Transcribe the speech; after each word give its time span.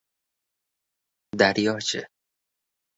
—Daryo-chi? 1.39 2.01